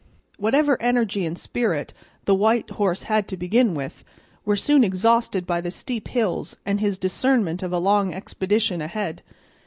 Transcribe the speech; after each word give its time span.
Whatever 0.37 0.81
energy 0.81 1.27
and 1.27 1.37
spirit 1.37 1.93
the 2.25 2.33
white 2.33 2.71
horse 2.71 3.03
had 3.03 3.27
to 3.27 3.37
begin 3.37 3.75
with 3.75 4.03
were 4.45 4.55
soon 4.55 4.83
exhausted 4.83 5.45
by 5.45 5.61
the 5.61 5.69
steep 5.69 6.07
hills 6.07 6.55
and 6.65 6.79
his 6.79 6.97
discernment 6.97 7.61
of 7.61 7.71
a 7.71 7.77
long 7.77 8.11
expedition 8.11 8.81
ahead. 8.81 9.21